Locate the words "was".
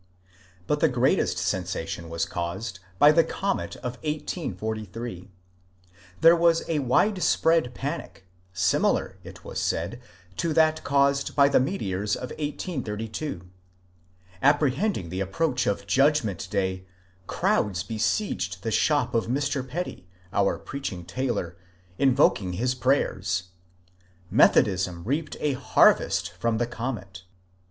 2.09-2.25, 6.35-6.63, 9.45-9.59